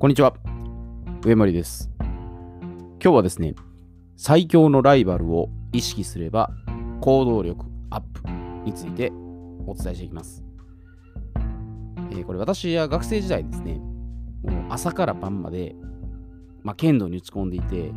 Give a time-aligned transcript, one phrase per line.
[0.00, 0.32] こんにちは。
[1.24, 1.90] 上森です。
[1.98, 3.56] 今日はですね、
[4.16, 6.52] 最強のライバルを意識すれば
[7.00, 8.22] 行動力アップ
[8.64, 9.10] について
[9.66, 10.44] お伝えしていきます。
[12.12, 13.80] えーこれ私は学生時代ですね、
[14.44, 15.74] もう朝から晩まで、
[16.62, 17.90] まあ、剣道に打ち込んでいて、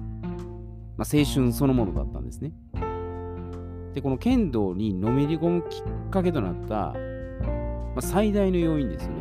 [0.98, 2.52] まあ、青春そのものだったんですね。
[3.94, 9.18] で、この剣道にのめり込むきっかけとなった、まあ、最大の要因ですよね。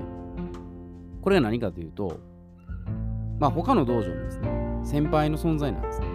[1.20, 2.29] これが何かというと、
[3.40, 6.06] まあ他の道場のですね、先輩の存在なんですね。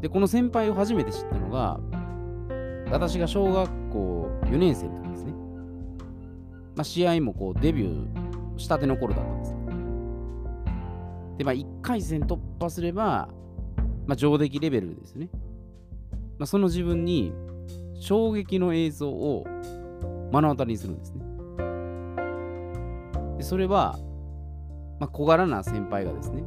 [0.00, 1.78] で、この先輩を初めて知ったのが、
[2.90, 5.32] 私が小学校4年生の時ですね。
[6.74, 9.54] まあ試合もこうデビューしたての頃だったんです。
[11.36, 13.28] で、まあ1回戦突破すれば、
[14.06, 15.28] まあ上出来レベルですね。
[16.38, 17.34] まあその自分に
[18.00, 19.44] 衝撃の映像を
[20.32, 21.20] 目の当たりにするんですね。
[23.36, 23.98] でそれは、
[25.00, 26.44] まあ、小柄な先輩がですね、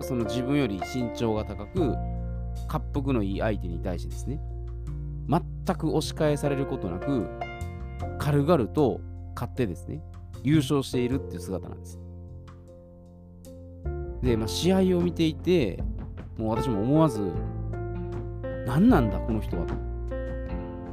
[0.00, 4.38] その自分より身長が高く、滑腹のいい相手に対してですね、
[5.26, 7.26] 全く押し返されることなく、
[8.18, 9.00] 軽々と
[9.34, 10.02] 勝ってですね、
[10.42, 11.98] 優勝しているっていう姿なんです。
[14.22, 15.82] で、まあ、試合を見ていて、
[16.36, 17.32] もう私も思わず、
[18.66, 19.74] 何なんだ、この人はと。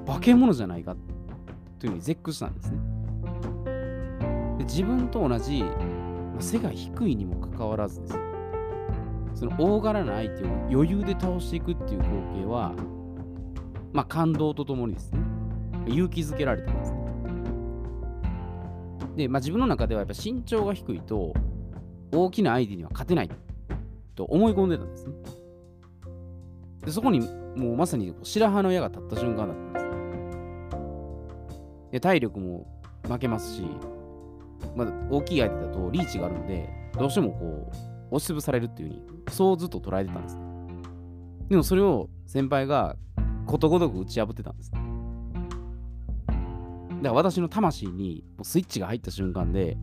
[0.06, 0.95] 化け物じゃないか
[1.80, 2.78] というふうに絶句したんですね。
[4.58, 5.66] で自分と同じ、
[6.38, 8.27] まあ背が低いにもかかわらずですね
[9.38, 12.73] その大柄な相手を余裕で倒していくっていう光景は、
[13.93, 15.19] まあ、感動とともにですね、
[15.85, 16.97] 勇気づけられてますね。
[19.15, 21.35] で、まあ、自分の中ではやっぱ身長が低いと、
[22.11, 23.30] 大きな相手には勝てない
[24.15, 25.13] と思い込んでたんですね。
[26.83, 27.19] でそこに
[27.55, 29.85] もうまさに白羽の矢が立った瞬間だったんです。
[31.91, 32.65] で体力も
[33.08, 33.63] 負けますし、
[34.75, 37.72] まあ、大きい相手だとリーチがあるんで、どうしてもこ
[38.11, 40.37] う、押しつぶされるっていう風に、そうずっと捉えてたんです。
[41.49, 42.95] でもそれを先輩が
[43.45, 44.71] ことごとく打ち破ってたんです。
[44.71, 44.83] だか
[47.02, 49.77] ら私の魂にもうスイッチが入った瞬間で、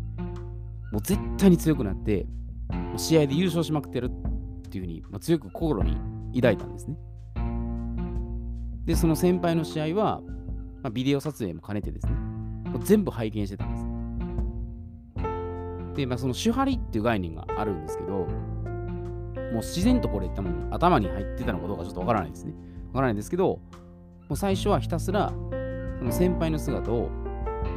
[0.93, 2.27] もう絶対に強くなって、
[2.71, 5.97] もう試合で優勝しまくってるっていう風に、まあ、強く心に
[6.35, 6.97] 抱いたんですね。
[8.85, 10.21] で、その先輩の試合は、
[10.83, 13.94] まあ、ビデオ撮影も兼ねてですね、もう全部拝見してたんです。
[15.95, 18.27] で、まあ、その手張りっていう概念があるんですけど、も
[19.61, 22.53] う自然とこれ多分頭に入ってたのかどうかちょっとわからないですね。
[22.89, 23.61] わからないんですけど、も
[24.31, 25.33] う最初はひたすら、
[25.99, 27.09] その先輩の姿を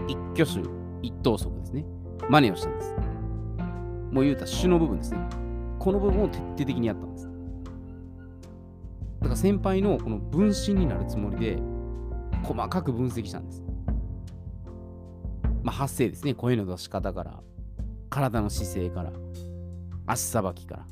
[0.07, 0.67] 一挙手
[1.01, 1.85] 一投足ですね、
[2.29, 2.95] 真似をしたんです。
[4.11, 5.19] もう言うた主の部分ですね。
[5.79, 7.29] この部分を徹底的にやったんです。
[9.19, 11.59] だから先輩のこの分身になるつもりで、
[12.43, 13.63] 細かく分析したんです。
[15.63, 17.41] まあ、発声ですね、声の出し方から、
[18.09, 19.11] 体の姿勢から、
[20.05, 20.85] 足さばきから、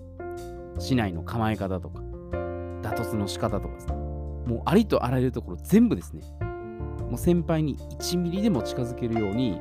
[0.76, 2.02] 竹刀の構え方とか、
[2.81, 3.94] 打突の仕方とかですね。
[3.96, 6.22] もうありとあらゆるところ全部ですね。
[7.09, 9.59] もう先輩に1ミリでも近づけるように、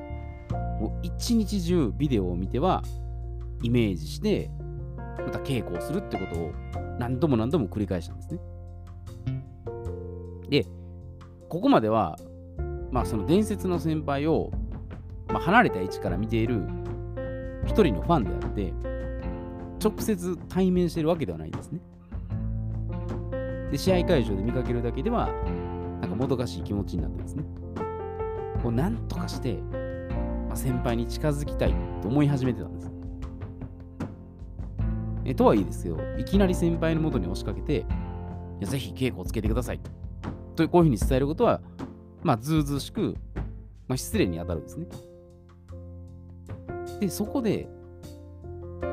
[0.80, 2.82] もう一日中ビデオを見ては
[3.62, 4.50] イメージして、
[5.24, 6.52] また稽古をするってことを
[6.98, 8.40] 何度も何度も繰り返したんですね。
[10.50, 10.66] で、
[11.48, 12.18] ここまでは、
[12.90, 14.50] まあその伝説の先輩を、
[15.28, 16.62] まあ、離れた位置から見ている
[17.66, 18.72] 一人のファンであって、
[19.82, 21.80] 直接対面してるわけではないんですね。
[23.70, 25.28] で、試合会場で見かけるだけでは、
[26.00, 27.44] なんかもどかしい気持ちになってですね。
[28.62, 29.54] こう、なんとかして、
[30.48, 32.90] まあ、先輩に近づきたいと思い始めてたんです。
[35.26, 37.86] えとはいえですよ、いきなり先輩の元に押しかけて、
[38.62, 39.80] ぜひ稽古をつけてください。
[40.54, 41.60] とこういうふうに伝えることは、
[42.22, 43.16] まあ、ずうずうしく、
[43.88, 44.86] まあ、失礼に当たるんですね。
[47.00, 47.68] で、そこで、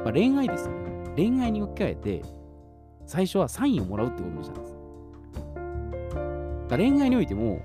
[0.03, 1.13] まあ、恋愛ですよね。
[1.15, 2.21] 恋愛に置き換えて、
[3.05, 4.75] 最初はサインをもらうってことにしたんです。
[6.69, 7.61] だ恋愛においても、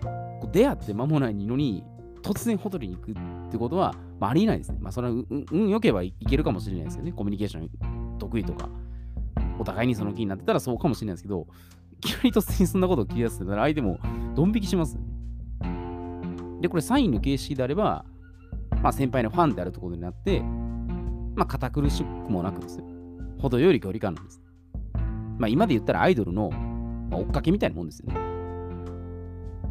[0.52, 1.84] 出会って間もないのに、
[2.22, 3.14] 突然ホテルに行くっ
[3.50, 4.78] てことは、まあ、ありえないですね。
[4.80, 5.14] まあ、それは
[5.52, 7.12] 運良ければいけるかもしれないですよね。
[7.12, 8.68] コミュニケーション得意とか、
[9.58, 11.46] お互いにその気になってたらそうかもしれないですけど、
[11.98, 13.98] いきなり突然そんなことを切り出すたら相手も
[14.34, 14.98] ドン引きします。
[16.60, 18.04] で、これサインの形式であれば、
[18.86, 20.40] まあ先輩のファンであるところになって、
[21.34, 22.84] まあ堅苦しくもなくですよ。
[23.36, 24.40] 程よい距離感なんです。
[25.40, 26.50] まあ今で言ったらアイドルの、
[27.10, 28.14] まあ追っかけみたいなもんですよね。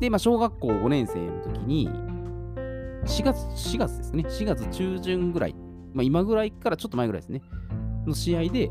[0.02, 1.90] で、まあ小学校5年生の時に、
[3.06, 4.24] 4月、4月ですね。
[4.28, 5.56] 4月中旬ぐらい、
[5.94, 7.42] まあ今ぐらいからちょっと前ぐらいですね。
[8.06, 8.70] の試合で、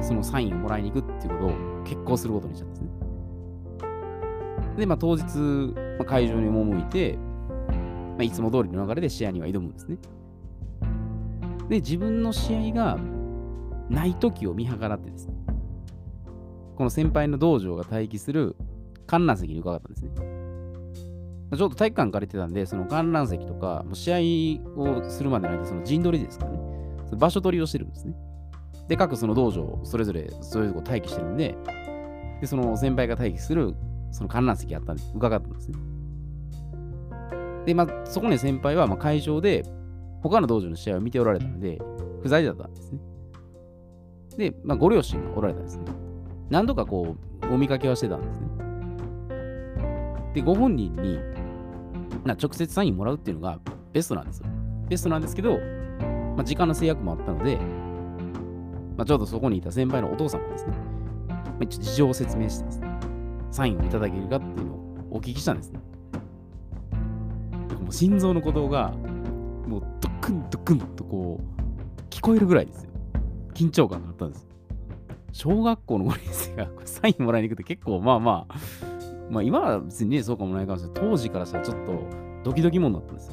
[0.00, 2.88] そのサインをもらいに行くっていうことを決行することにしたんですね。
[4.76, 7.16] で、まあ当日、まあ、会場に赴いて、
[8.18, 9.96] まあ、いつも通りの流れで試合には挑むんですね。
[11.68, 12.98] で、自分の試合が
[13.88, 15.34] ない時を見計らってですね、
[16.74, 18.56] この先輩の道場が待機する
[19.06, 20.10] 観覧席に伺ったんですね。
[21.56, 26.58] ちょっと体育館借りてたんで、その観覧席とか、もう試合をするまでの間、その陣取りですからね、
[27.06, 28.14] その場所取りをしてるんですね。
[28.88, 31.56] で、各その道場、それぞれそういうとこ待機してるんで、
[32.40, 33.76] で、その先輩が待機する
[34.10, 35.78] その観覧席あったんで、伺ったんですね。
[37.68, 39.62] で、まあ、そこに先輩はま会場で
[40.22, 41.78] 他の道場の試合を見ておられたので、
[42.22, 42.98] 不在だったんですね。
[44.38, 45.84] で、まあ、ご両親がおられたんですね。
[46.48, 48.46] 何度かこう、お見かけはしてたんですね。
[50.32, 51.18] で、ご本人に、
[52.24, 53.60] な直接サインもらうっていうのが
[53.92, 54.46] ベストなんですよ。
[54.88, 57.58] ベストなんですけど、まあ、時間の制約もあったので、
[58.96, 60.72] まあ、ちょうどそこにいた先輩のお父様ですね。
[61.28, 62.88] まあ、事情を説明してですね、
[63.50, 65.80] サインをいただけるかっていうのをお聞きしたんですね。
[67.88, 68.90] もう心臓の鼓動が、
[69.66, 72.90] もうドクンドクンとこう、聞こえるぐらいですよ。
[73.54, 74.46] 緊張感があったんです。
[75.32, 78.54] 小学校の5年生がサインもらいに行くって結構まあまあ、
[79.30, 81.02] まあ今は別にね、そうかもないかもしれない。
[81.02, 82.04] 当時からしたらちょっと
[82.44, 83.32] ドキドキもんだったんですよ。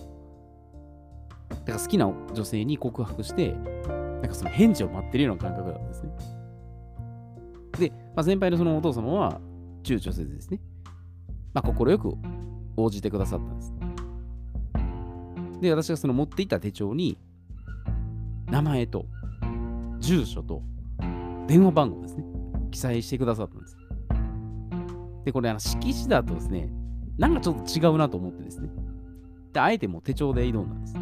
[1.49, 6.09] だから好きな女性に告白して、なんかその返事を待ってるような感覚だったんですね。
[7.77, 9.41] で、まあ、先輩のそのお父様は
[9.83, 10.61] 躊躇せずですね、
[11.53, 12.13] まあ、快く
[12.77, 13.74] 応じてくださったんです。
[15.61, 17.17] で、私がその持っていた手帳に、
[18.47, 19.05] 名前と、
[19.99, 20.61] 住所と、
[21.47, 22.23] 電話番号ですね、
[22.71, 23.77] 記載してくださったんです。
[25.25, 26.69] で、これ、あの、色紙だとですね、
[27.17, 28.69] なんかちょっと違うなと思ってですね。
[29.53, 30.93] で、あえてもう手帳で挑んだんです。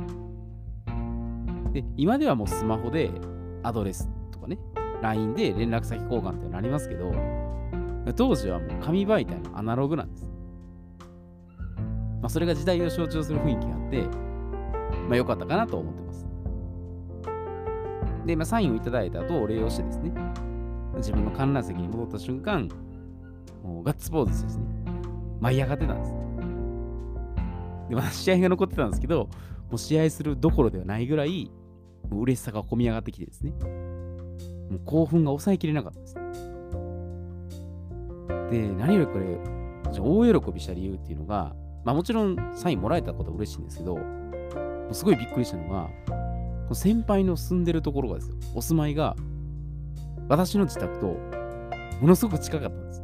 [1.73, 3.11] で、今ではもうスマホで
[3.63, 4.59] アドレスとかね、
[5.01, 7.11] LINE で連絡先交換ってなりますけど、
[8.15, 10.27] 当時はもう紙媒体のアナログなんです。
[12.21, 14.07] まあ、それが時代を象徴する雰囲気があって、
[15.07, 16.28] まあ良かったかなと思ってます。
[18.25, 20.13] で、まあ、サインをいただいた後、お礼をしてですね、
[20.95, 22.69] 自分の観覧席に戻った瞬間、
[23.63, 24.66] もうガッツポーズですね、
[25.42, 26.12] 舞い上がってたんです。
[27.90, 29.28] で、まあ、試合が残ってたんですけど、
[29.69, 31.51] もう試合するどころではないぐらい、
[32.10, 33.51] もう嬉しさが込み上がってきてですね、
[34.69, 36.16] もう興奮が抑えきれなかったです。
[38.51, 39.38] で、何よりこれ、
[40.00, 43.98] 大喜びした理由っていうのが、まあもちろんサインもらえたことは嬉しいんですけど、
[44.94, 45.90] すごいびっくりしたのが、
[46.74, 49.16] 先輩の住んでるところがですよ、お住まいが、
[50.28, 51.18] 私の自宅と
[52.01, 53.04] ものすごく近かったんです。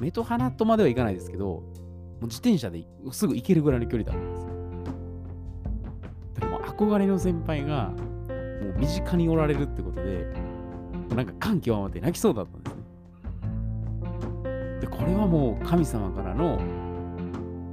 [0.00, 1.62] 目と鼻とまではいかないですけど、も
[2.22, 4.48] う自転車ですぐ行けるぐらいの距離だったんですよ。
[6.40, 10.26] でも憧れの先輩が、もう身近におられるってことで、
[11.14, 12.82] なんか感極まって泣きそうだったんですね。
[14.80, 16.60] で、これはもう神様からの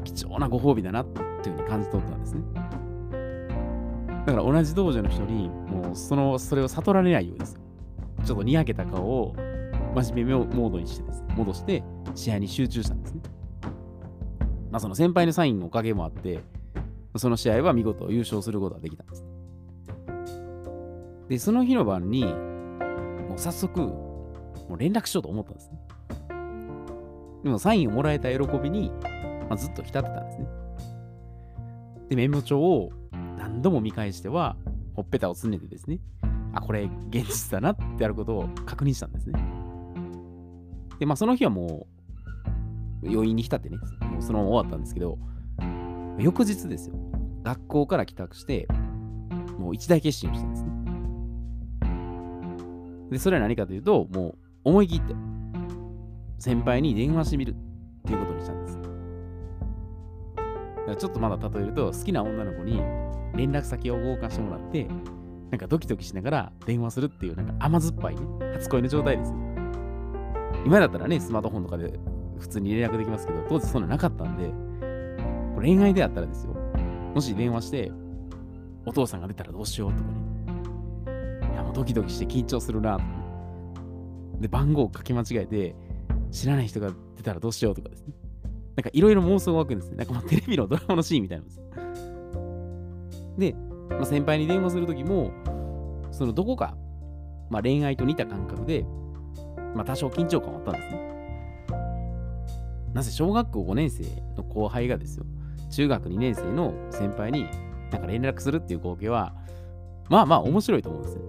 [0.04, 2.42] 貴重なご褒美だなっていうふうに感じ取ったんですね。
[4.26, 7.60] だから同じ道場の人に、もうその、それを悟られないようですよ。
[8.26, 9.36] ちょっとにやけた顔を
[9.96, 11.84] 真面目モードにしてですね、戻して
[12.16, 13.22] 試合に集中したんですね。
[14.72, 16.40] まあその先輩のサインのおかげもあって、
[17.18, 19.26] その試合は見事優勝することができたんです。
[21.30, 24.28] で、その日の晩に、もう早速、も
[24.72, 25.80] う連絡しようと思ったんですね。
[27.44, 28.92] でもサインをもらえた喜びに、
[29.48, 30.48] まあ、ずっと浸ってたんですね。
[32.10, 32.92] で、メモ帳を
[33.46, 34.58] 何度も見返しては、
[34.96, 36.00] ほっぺたをつねてですね、
[36.52, 39.40] あ、これ現実だなってやることを確認したんですね。
[41.00, 41.86] で、まあその日はも
[43.04, 45.20] う余韻に浸ってね、もうそのまま終わったんですけど、
[46.18, 46.96] 翌日ですよ。
[47.44, 48.68] 学校から帰宅して、
[49.60, 50.72] もう一大決心をしたんですね。
[53.12, 55.14] で、それは何かというと、もう思い切って、
[56.40, 57.56] 先輩に電話してみるっ
[58.08, 58.80] ていうことにしたんです。
[60.98, 62.82] ちょっとまだ例えると、好きな女の子に
[63.36, 64.88] 連絡先を交換してもらって、
[65.52, 68.22] なんかドキドキしながら電話するっていう、なんか甘酸っぱいね、
[68.54, 69.38] 初恋の状態ですよ。
[70.66, 72.00] 今だったらね、スマートフォンとかで
[72.40, 74.48] 普通に連絡できますけど、当時そんななかったんで、
[75.54, 76.54] これ恋愛であったらですよ、
[77.14, 77.92] もし電話して、
[78.86, 83.12] お父さんが出たらどうしようとかね、いやもうドキドキして緊張するなとかね、
[84.42, 85.76] で、番号を書き間違えて、
[86.32, 88.14] 知らない人が出たらどうしようとかですね。
[88.76, 89.98] なんかいろいろ妄想が湧くんですね。
[89.98, 91.62] なんかもうテレビのドラマのシーンみたいなんです。
[93.38, 93.56] で、
[93.90, 95.32] まあ、先輩に電話するときも、
[96.12, 96.76] そのどこか、
[97.50, 98.86] まあ、恋愛と似た感覚で、
[99.76, 101.06] まあ、多少緊張感はあったんですね。
[102.94, 104.04] なぜ小学校5年生
[104.38, 105.26] の後輩がですよ、
[105.70, 107.48] 中学2年生の先輩に
[107.92, 109.36] なんか連絡するっていう光景は、
[110.10, 111.22] まあまあ面白いと思うんですよ。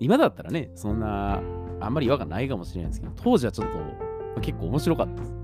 [0.00, 1.42] 今だったらね、そんな、
[1.80, 3.68] あんまり違和感ないかもしれないんですけど、当時はちょっ
[4.34, 5.38] と結構面白かったです。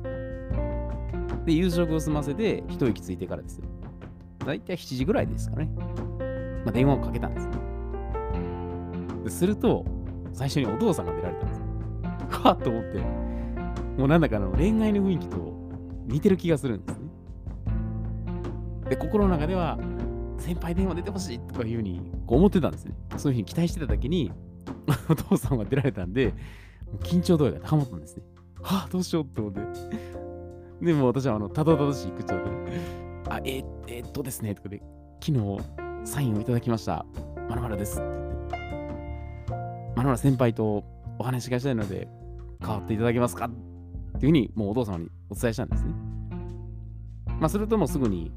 [1.44, 3.64] で、夕食を済ませて、一息ついてからですよ。
[4.44, 5.68] だいたい7時ぐらいですかね。
[6.64, 7.52] まあ、電話をかけたんですね。
[9.24, 9.84] ですると、
[10.32, 11.62] 最初にお父さんが出られたんです。
[12.30, 12.98] はっと思って、
[13.98, 15.54] もうなんだかの恋愛の雰囲気と
[16.06, 17.04] 似てる気がするんですね。
[18.90, 19.78] で、心の中では、
[20.38, 22.94] 先輩電話出てほしいとかいうふうに思ってたんですね。
[23.16, 24.30] そういうふうに期待してた時に、
[25.08, 26.34] お父さんが出られたんで、
[27.00, 28.22] 緊張度合いが高まったんですね。
[28.60, 29.60] はあ、どうしようって思って。
[30.82, 32.42] でも私はあのただただしい口調で、
[33.34, 34.80] あ、えー、えー、っとですね、とかで、
[35.20, 35.58] 昨日
[36.04, 37.04] サインをいただきました。
[37.48, 38.00] まるまるです。
[38.00, 38.06] ま
[40.02, 40.84] るまる先輩と
[41.18, 42.06] お話がしたいので、
[42.60, 43.46] 変わっていただけますか？
[43.46, 43.58] ってい
[44.18, 45.92] うふうに、もうお父様にお伝えしたんですね。
[47.40, 48.30] まあ、するともうすぐに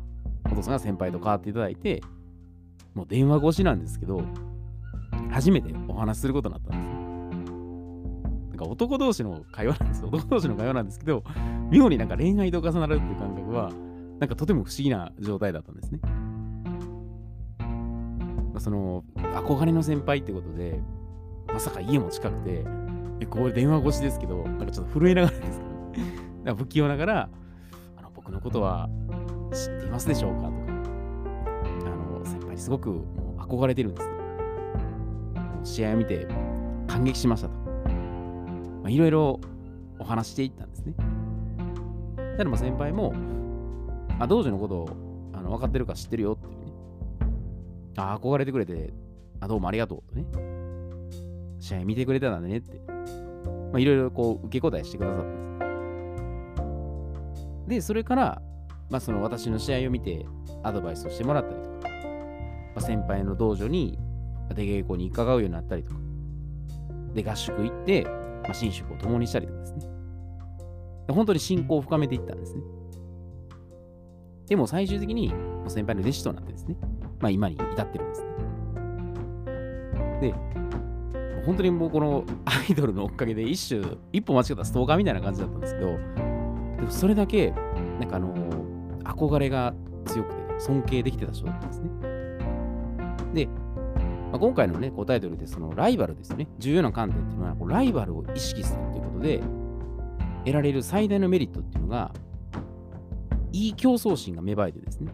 [0.46, 2.01] お父さんが先輩と変わっていただいて、
[2.96, 4.24] もう電話越しなんですけど、
[5.30, 6.98] 初めてお話しすることになったんですね。
[8.50, 11.24] なんか男同士の会話なんですよ男同士の会話なんですけど、
[11.70, 13.72] 妙になんか恋愛と重なるっていう感覚は、
[14.19, 16.00] なんかとても不思議な状態だったんですね。
[17.59, 20.79] まあその、憧れの先輩ってことで、
[21.47, 22.65] まさか家も近くて、
[23.19, 25.71] え、これ電話越しですけど、なんかちょっと震えながらですけど、
[26.45, 27.29] ね、不器用ながら、
[27.97, 28.89] あの僕のことは
[29.53, 30.57] 知っていますでしょうかとか、
[31.86, 34.01] あの、先輩にすごくもう憧れてるんで
[35.63, 35.75] す。
[35.75, 36.27] 試合を見て
[36.88, 37.55] 感激しましたと。
[38.83, 39.39] まいろいろ
[40.00, 40.93] お話していったんですね。
[42.38, 43.13] ただ先輩も、
[44.19, 44.89] あ、道場のことを
[45.33, 46.71] あの分かってるか知ってるよっていうね。
[47.97, 48.93] あ、憧れてくれて、
[49.39, 50.25] あ、どうもありがとうとね。
[51.59, 52.81] 試合見てくれたんだねって。
[53.71, 55.59] まあいろいろこう受け答えしてくださったん
[57.67, 57.75] です。
[57.75, 58.41] で、それから、
[58.89, 60.25] まあその私の試合を見て
[60.63, 61.91] アドバイスをしてもらったりとか、ま
[62.77, 64.00] あ、先輩の道場に
[64.55, 66.00] 出稽古に伺うようになったりとか、
[67.13, 68.12] で、合宿行って、ま
[68.50, 69.88] あ、寝食を共にしたりとかですね。
[71.09, 72.62] 本当に信仰を深めていったんですね。
[74.48, 75.34] でも最終的に
[75.68, 76.75] 先輩の弟子となってですね、
[77.20, 78.27] まあ今に至ってるんですね。
[80.22, 80.34] で、
[81.46, 85.94] 本当にもうこのアイドルのおかげで一種、一歩間違ったストーカーみたいな感じだったんですけど、で
[86.84, 87.51] もそれだけ、
[88.00, 89.74] なんかあのー、憧れが
[90.06, 91.89] 強くて、尊敬できてた人だったんですね。
[93.34, 99.42] で、まあ、今回のね、こうタイトルでそのライバルですね、重要な観点っていうのは、ライバルを意識するということで、
[100.46, 102.13] 得られる最大のメリットっていうのが、
[103.57, 105.11] いい競争心が芽生えてですね、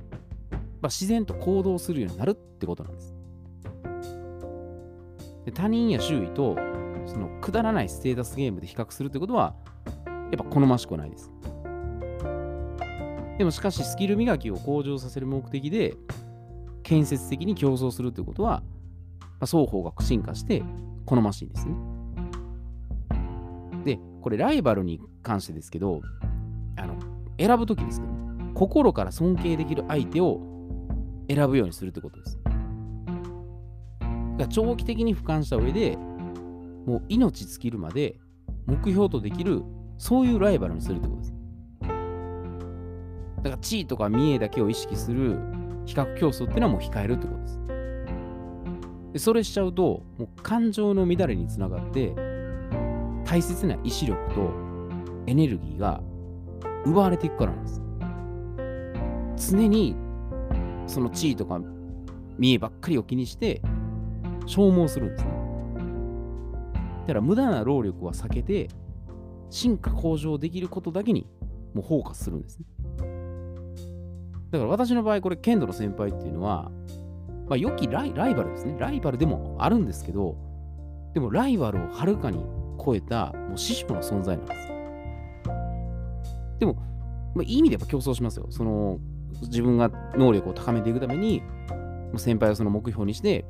[0.52, 3.16] まあ、自然と行動するようになるってことなんです。
[5.46, 6.58] で他人や周囲と
[7.06, 9.56] そのくだらないステータスゲームで比較するってことは、
[10.06, 11.32] やっぱ好ましくないです。
[13.38, 15.96] でもしかしスキル磨きを向上させる目的で
[16.84, 18.62] 建設的に競争するということは、
[19.22, 20.64] まあ、双方が進化して
[21.06, 21.76] 好ましいんですね。
[23.86, 26.02] で、これライバルに関してですけど、
[26.76, 26.96] あの
[27.38, 28.13] 選ぶときですけど、
[28.54, 30.42] 心から尊敬できる相手を
[31.28, 32.40] 選ぶようにするということです。
[34.38, 35.98] が長期的に俯瞰した上で、
[36.86, 38.20] もう命尽きるまで
[38.66, 39.64] 目標とできる、
[39.98, 41.34] そういうライバルにするということです。
[43.38, 45.38] だから地位とか見栄だけを意識する
[45.86, 47.60] 比較競争っていうのはもう控えるってことです。
[49.14, 52.16] でそれしちゃうと、もう感情の乱れにつながって、
[53.26, 54.52] 大切な意志力と
[55.28, 56.02] エネルギーが
[56.86, 57.83] 奪われていくからなんです。
[59.38, 59.96] 常に
[60.88, 61.60] その地位とか
[62.38, 63.62] 見栄ばっかりを気にして
[64.46, 65.32] 消耗するんですね。
[67.02, 68.70] だから無駄な労力は避けて
[69.50, 71.28] 進化向上できることだけに
[71.74, 72.66] もうフォーカスするんですね。
[74.52, 76.72] だから私の場合、これ、剣道の先輩っていうのは、
[77.50, 78.76] まあ、良きライライバルですね。
[78.78, 80.38] ライバルでもあるんですけど、
[81.16, 82.38] でもライバルをはるかに
[82.84, 84.68] 超えたもう師匠の存在なんです。
[86.60, 86.76] でも、
[87.34, 88.46] まあ、いい意味でやっぱ競争しますよ。
[88.50, 89.00] その
[89.42, 91.42] 自分が能力を高めていくために、
[92.18, 93.46] 先輩をその目標にして、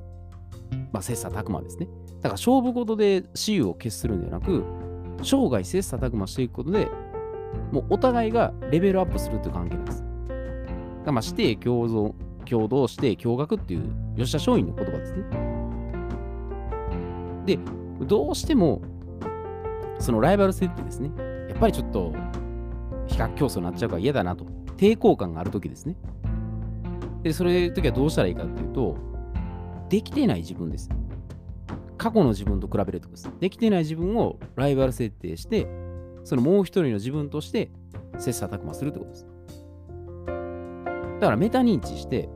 [0.92, 1.88] まあ、切磋琢磨ですね。
[2.22, 4.64] だから勝負事で私有を決するんではなく、
[5.24, 6.88] 生涯切磋琢磨していくことで、
[7.72, 10.04] もうお互いがレベルアップするという関係なんです。
[11.06, 12.14] まあ、指定共存、
[12.46, 13.82] 共同指定共学っていう
[14.18, 15.24] 吉田松陰の言葉ですね。
[17.46, 17.60] で、
[18.06, 18.82] どうしても、
[20.00, 21.12] そのライバル設定ですね。
[21.50, 22.14] やっぱりちょっと、
[23.08, 24.46] 比較競争になっちゃうから嫌だなと。
[24.78, 25.96] 抵抗感があるときですね。
[27.24, 28.98] で、それ時はどうしたらいいかっていうと、
[29.90, 30.90] できてない自分です。
[31.98, 33.32] 過去の自分と比べるとです。
[33.40, 35.68] できてない自分をライバル設定して、
[36.24, 37.72] そのもう一人の自分として
[38.18, 39.28] 切磋琢磨するってことです。
[41.20, 42.28] だからメタ認知して、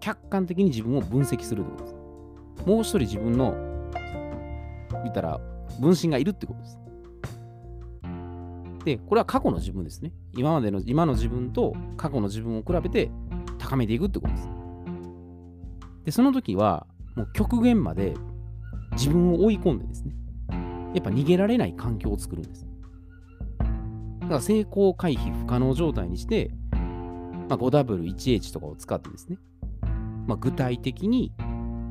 [0.00, 1.96] 客観的に自分を分析するってことです。
[2.66, 3.54] もう一人自分の、
[5.04, 5.40] 見たら、
[5.80, 6.78] 分身がいるってことです。
[8.88, 10.12] で、これは過去の自分ですね。
[10.34, 13.10] 今までの、今の自分と過去の自分を比べて
[13.58, 14.48] 高めていくってことです。
[16.06, 18.14] で、その時は、もう極限まで
[18.92, 20.14] 自分を追い込んでですね、
[20.94, 22.66] やっぱ逃げられない環境を作るんです。
[24.20, 26.50] だから成功回避不可能状態にして、
[27.50, 29.36] まあ、5W1H とかを使ってですね、
[30.26, 31.34] まあ、具体的に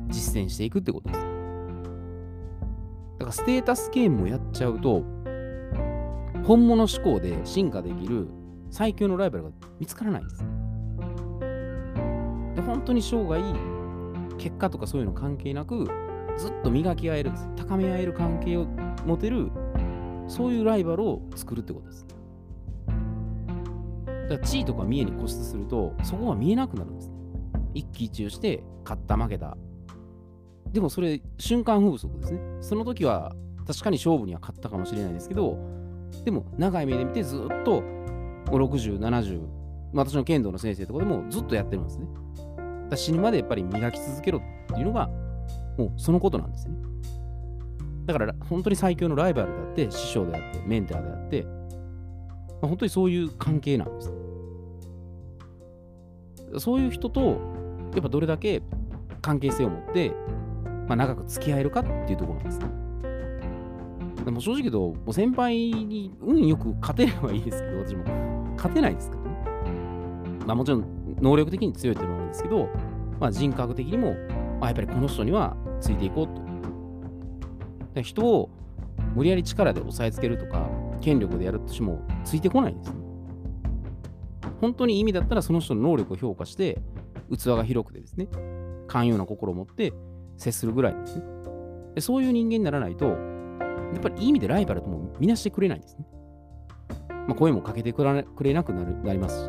[0.08, 1.20] 実践していくってことです。
[1.20, 1.26] だ
[3.20, 5.04] からステータスゲームをやっちゃうと、
[6.48, 8.26] 本物思考で進化できる
[8.70, 10.38] 最強のライバルが見つからないんです。
[12.56, 13.38] で、本当に生涯、
[14.38, 15.86] 結果とかそういうの関係なく、
[16.38, 17.32] ずっと磨き合える。
[17.54, 18.64] 高め合える関係を
[19.04, 19.50] 持てる、
[20.26, 22.06] そういうライバルを作るってことです。
[24.06, 27.14] だから地位とか見えに固執すると、そこが見えなくなるんですね。
[27.74, 29.58] 一喜一憂して、勝った、負けた。
[30.72, 32.40] でもそれ、瞬間風速ですね。
[32.62, 33.34] その時は、
[33.66, 35.58] 確かに勝負には勝ったかもしれないですけど、
[36.24, 37.82] でも、長い目で見てずっと、
[38.46, 39.40] 60、70、
[39.92, 42.06] 私の剣道の先生とかでもずっとやってるんですね。
[42.96, 44.42] 死ぬまでやっぱり磨き続けろっ
[44.74, 45.08] ていうのが、
[45.76, 46.74] もうそのことなんですね。
[48.06, 51.50] だから、本当に最強のライバルであって、師匠であって、メンターであって、ま
[52.62, 54.12] あ、本当にそういう関係なんです。
[56.58, 57.20] そういう人と、
[57.92, 58.62] やっぱどれだけ
[59.20, 60.12] 関係性を持って、
[60.88, 62.66] まあ、長く付き合えるかっていうところなんですね。
[64.28, 68.04] でも正直言うと、もう先輩に運よく勝てればいいですけど、私も
[68.56, 69.30] 勝てないですからね。
[70.46, 72.68] まあもちろん能力的に強いっていうのもあるんですけど、
[73.18, 74.12] まあ人格的にも、
[74.60, 76.42] まあ、やっぱりこの人にはついていこうと。
[77.94, 78.50] で人を
[79.14, 80.68] 無理やり力で押さえつけるとか、
[81.00, 82.96] 権力でやるとしてもついてこないんですね。
[84.60, 86.82] 本当に意味だったらその人の能力を評価して、
[87.34, 88.28] 器が広くてですね、
[88.88, 89.94] 寛容な心を持って
[90.36, 91.24] 接するぐらいですね。
[91.94, 93.16] でそういう人間にならないと、
[93.92, 96.06] やっぱりいい意味でライバルとも見なしてくれないんですね。
[97.26, 99.48] まあ、声もかけてくれなくなるなりますし、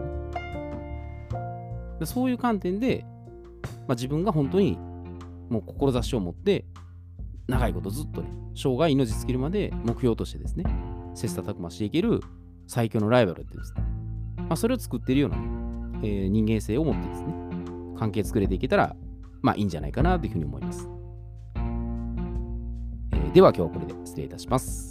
[2.00, 3.06] ね、そういう観点で、
[3.88, 4.78] まあ、自分が本当に
[5.50, 6.66] もう志を持って、
[7.48, 10.66] 長いことずっとね、生涯命尽きるまで目標としてですね、
[11.16, 12.22] 切磋琢磨していける
[12.68, 13.82] 最強のライバルってですね、
[14.38, 15.38] まあ、それを作っているような、
[16.04, 17.34] えー、人間性を持ってですね、
[17.98, 18.96] 関係作れていけたら、
[19.42, 20.99] まあいいんじゃないかなというふうに思います。
[23.34, 24.89] では今日はこれで失礼いたします。